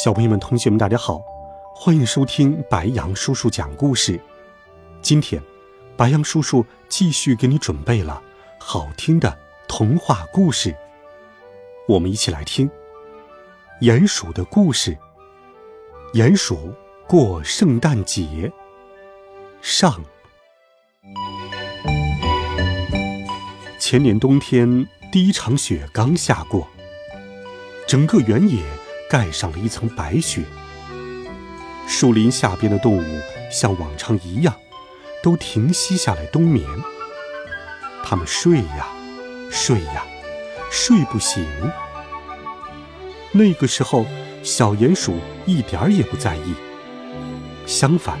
[0.00, 1.20] 小朋友们、同学们，大家好，
[1.74, 4.20] 欢迎收听白羊叔叔讲故事。
[5.02, 5.42] 今天，
[5.96, 8.22] 白羊叔叔继续给你准备了
[8.60, 10.72] 好听的童话故事，
[11.88, 12.68] 我们一起来听
[13.80, 14.96] 《鼹鼠的故事》。
[16.16, 16.72] 鼹鼠
[17.08, 18.52] 过圣诞节。
[19.60, 20.00] 上。
[23.80, 26.68] 前年冬天，第一场雪刚下过，
[27.88, 28.62] 整个原野。
[29.08, 30.42] 盖上了一层白雪，
[31.86, 34.54] 树林下边的动物像往常一样，
[35.22, 36.66] 都停息下来冬眠。
[38.04, 38.86] 它们睡呀，
[39.50, 40.04] 睡呀，
[40.70, 41.42] 睡不醒。
[43.32, 44.04] 那个时候，
[44.42, 45.14] 小鼹鼠
[45.46, 46.54] 一点儿也不在意，
[47.66, 48.18] 相反，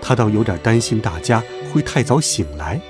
[0.00, 2.80] 他倒有点担心大家会太早醒来。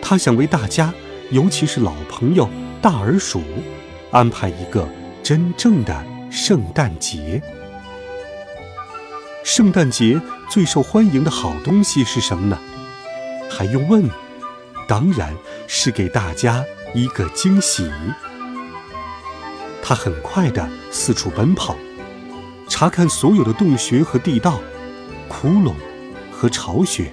[0.00, 0.94] 他想为大家，
[1.30, 2.48] 尤其是老朋友
[2.80, 3.42] 大耳鼠，
[4.10, 4.88] 安排一个。
[5.28, 7.42] 真正的圣诞节，
[9.44, 12.58] 圣诞节最受欢迎的好东西是什么呢？
[13.50, 14.08] 还用问？
[14.88, 17.90] 当然是给大家一个惊喜。
[19.82, 21.76] 他很快的四处奔跑，
[22.66, 24.58] 查看所有的洞穴和地道、
[25.28, 25.74] 窟窿
[26.32, 27.12] 和巢穴，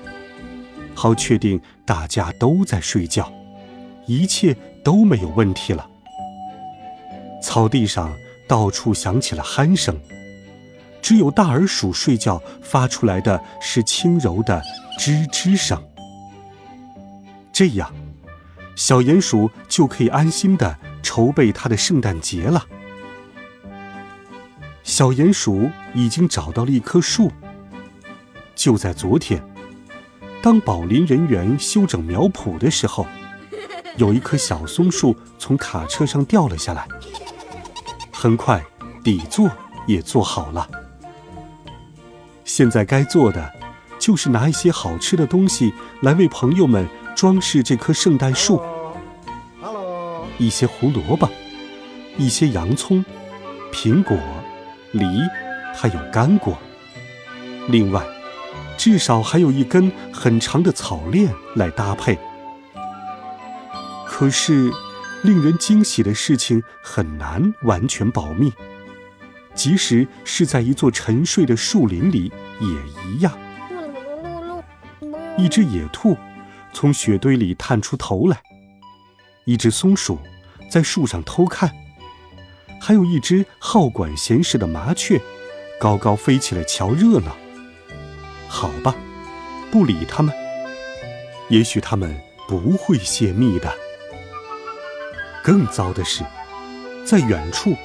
[0.93, 3.29] 好确定大家都在睡觉，
[4.07, 4.55] 一切
[4.85, 5.89] 都没有问题了。
[7.45, 8.11] 草地上
[8.47, 9.95] 到处响起了鼾声，
[10.99, 14.59] 只有大耳鼠睡觉发出来的是轻柔的
[14.99, 15.79] 吱吱声。
[17.53, 17.93] 这样，
[18.75, 22.65] 小鼹鼠就可以安心的筹备它的圣诞节了。
[24.83, 27.31] 小鼹鼠已经找到了一棵树。
[28.55, 29.39] 就在昨天，
[30.41, 33.05] 当宝林人员修整苗圃的时候，
[33.97, 36.87] 有一棵小松树从卡车上掉了下来。
[38.17, 38.63] 很快，
[39.03, 39.51] 底座
[39.85, 40.65] 也做好了。
[42.45, 43.51] 现在该做的，
[43.99, 48.61] 就是拿一些好吃的东西来为朋友们装饰这棵圣诞树。
[50.37, 51.29] 一些胡萝卜，
[52.17, 53.03] 一些洋葱，
[53.73, 54.17] 苹果，
[54.93, 55.05] 梨，
[55.75, 56.57] 还有干果。
[57.67, 58.01] 另外，
[58.77, 62.17] 至少还有一根很长的草链来搭配。
[64.07, 64.71] 可是。
[65.25, 68.53] 令人惊喜的事情很难完全保密，
[69.55, 72.31] 即使是在一座沉睡的树林里
[72.61, 72.67] 也
[73.09, 73.37] 一样。
[75.37, 76.15] 一只野兔
[76.71, 78.41] 从雪堆里探出头来，
[79.45, 80.19] 一只松鼠
[80.69, 81.71] 在树上偷看，
[82.79, 85.19] 还有一只好管闲事的麻雀
[85.79, 87.35] 高高飞起来瞧热闹。
[88.47, 88.95] 好吧，
[89.71, 90.33] 不理他们，
[91.49, 92.15] 也许他们
[92.47, 93.84] 不会泄密的。
[95.45, 96.23] 更糟的是，
[97.05, 97.75] 在远处，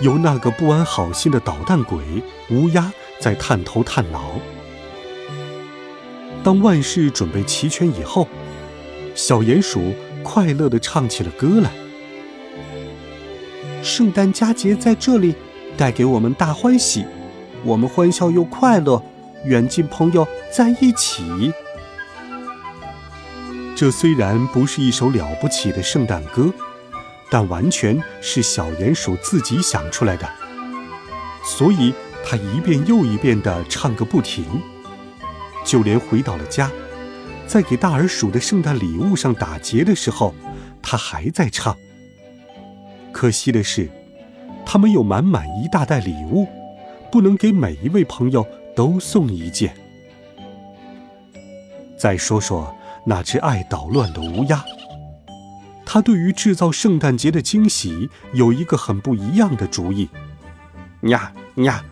[0.00, 1.98] 有那个不安好心的捣蛋鬼
[2.48, 2.90] 乌鸦
[3.20, 4.30] 在探头探脑。
[6.42, 8.26] 当万事准备齐全以后，
[9.14, 9.92] 小鼹鼠
[10.22, 11.70] 快乐地唱起了歌来。
[13.82, 15.34] 圣诞佳节在这里，
[15.76, 17.04] 带给我们大欢喜，
[17.62, 19.02] 我们欢笑又快乐，
[19.44, 21.52] 远近朋友在一起。
[23.76, 26.50] 这虽然不是一首了不起的圣诞歌。
[27.30, 30.28] 但完全是小鼹鼠自己想出来的，
[31.44, 31.92] 所以
[32.24, 34.44] 他一遍又一遍地唱个不停。
[35.64, 36.70] 就连回到了家，
[37.46, 40.32] 在给大耳鼠的圣诞礼物上打结的时候，
[40.80, 41.76] 他还在唱。
[43.12, 43.90] 可惜的是，
[44.64, 46.46] 他没有满满一大袋礼物，
[47.10, 48.46] 不能给每一位朋友
[48.76, 49.74] 都送一件。
[51.98, 52.72] 再说说
[53.04, 54.64] 那只爱捣乱的乌鸦。
[55.86, 60.10] 他对于制造圣诞节的惊喜有一个很不一样的主意。
[61.02, 61.82] 呀呀，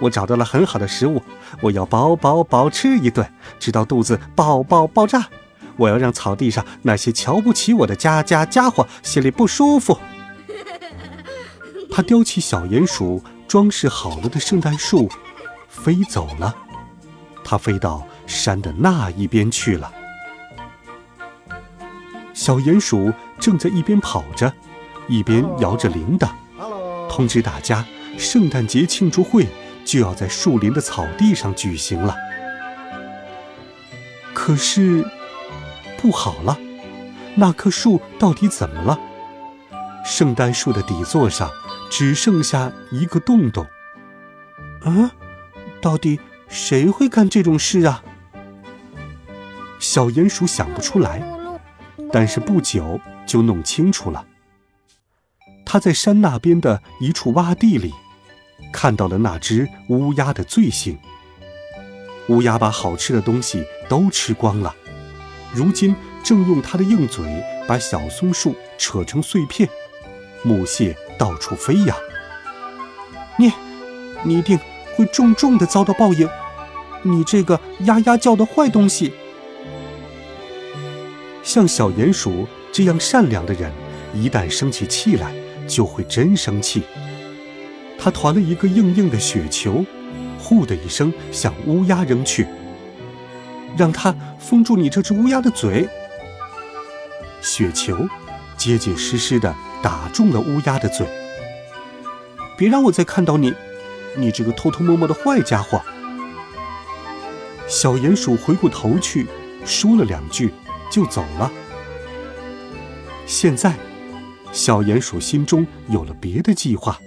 [0.00, 1.22] 我找到了很好的食物，
[1.60, 5.28] 我要饱饱饱吃一顿，直到肚子爆爆爆炸。
[5.76, 9.98] 我要让草地上那些瞧不起我的家家家伙心里不舒服。
[11.90, 15.10] 他叼起小鼹鼠装饰好了的圣诞树，
[15.68, 16.56] 飞走了。
[17.44, 19.92] 他飞到山的那一边去了。
[22.32, 23.12] 小鼹鼠
[23.42, 24.54] 正在一边跑着，
[25.08, 26.30] 一边摇着铃铛，
[27.10, 27.84] 通知大家
[28.16, 29.48] 圣诞节庆祝会
[29.84, 32.14] 就要在树林的草地上举行了。
[34.32, 35.04] 可是，
[35.98, 36.56] 不好了，
[37.34, 38.96] 那棵树到底怎么了？
[40.04, 41.50] 圣诞树的底座上
[41.90, 43.66] 只剩下一个洞洞。
[44.84, 45.10] 啊，
[45.80, 48.04] 到底谁会干这种事啊？
[49.80, 51.20] 小鼹鼠想不出来，
[52.12, 54.26] 但是不久就弄清楚了。
[55.64, 57.92] 他在山那边的一处洼地里，
[58.72, 60.98] 看到了那只乌鸦的罪行。
[62.28, 64.74] 乌鸦把好吃的东西都吃光了，
[65.52, 67.24] 如今正用它的硬嘴
[67.66, 69.68] 把小松树扯成碎片，
[70.44, 71.96] 木屑到处飞扬。
[73.38, 73.52] 你，
[74.22, 74.58] 你一定
[74.94, 76.28] 会重重的遭到报应，
[77.02, 79.12] 你这个呀呀叫的坏东西！
[81.42, 83.70] 像小鼹鼠这样善良的人，
[84.14, 85.32] 一旦生起气来，
[85.68, 86.82] 就会真生气。
[87.98, 89.84] 他团了一个硬硬的雪球。
[90.44, 92.48] 呼的一声，向乌鸦扔去，
[93.76, 95.88] 让它封住你这只乌鸦的嘴。
[97.40, 97.96] 雪球
[98.56, 101.06] 结结实实的打中了乌鸦的嘴。
[102.58, 103.54] 别让我再看到你，
[104.16, 105.80] 你这个偷偷摸摸的坏家伙！
[107.68, 109.28] 小鼹鼠回过头去，
[109.64, 110.52] 说了两句，
[110.90, 111.50] 就走了。
[113.26, 113.74] 现在，
[114.52, 116.98] 小鼹鼠心中有了别的计划，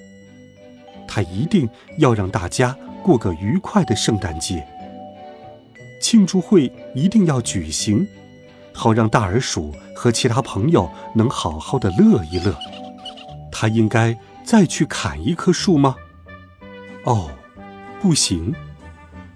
[1.07, 1.69] 他一定
[1.99, 2.75] 要让大家。
[3.03, 4.65] 过个愉快的圣诞节，
[6.01, 8.07] 庆祝会一定要举行，
[8.73, 12.57] 好让大耳鼠和其他朋友能好好的乐一乐。
[13.51, 15.95] 他应该再去砍一棵树吗？
[17.03, 17.29] 哦，
[18.01, 18.55] 不行，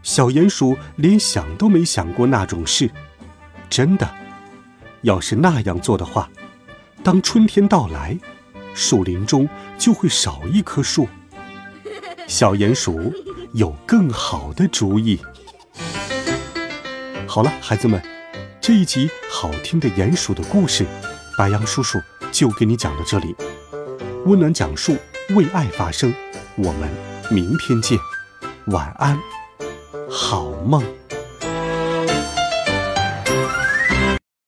[0.02, 2.90] 小鼹鼠连想都没想过那种事。
[3.70, 4.10] 真的，
[5.04, 6.28] 要是那样做的话，
[7.04, 8.18] 当春天到来，
[8.74, 9.48] 树林中
[9.78, 11.08] 就会少一棵树。
[12.28, 13.14] 小鼹鼠。
[13.54, 15.20] 有更好的主意。
[17.26, 18.00] 好了，孩子们，
[18.62, 20.86] 这一集好听的鼹鼠的故事，
[21.36, 22.00] 白羊叔叔
[22.32, 23.36] 就给你讲到这里。
[24.28, 24.96] 温暖讲述，
[25.30, 26.14] 为爱发声。
[26.58, 26.88] 我们
[27.32, 27.98] 明天见，
[28.68, 29.20] 晚安，
[30.08, 30.99] 好梦。